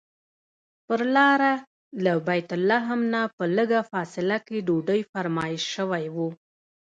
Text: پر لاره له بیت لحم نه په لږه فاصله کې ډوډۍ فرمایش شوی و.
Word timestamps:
پر 0.85 1.01
لاره 1.15 1.53
له 2.03 2.13
بیت 2.27 2.49
لحم 2.69 3.01
نه 3.13 3.21
په 3.37 3.43
لږه 3.57 3.81
فاصله 3.91 4.37
کې 4.47 4.57
ډوډۍ 4.67 5.01
فرمایش 5.11 5.63
شوی 5.75 6.05
و. 6.15 6.17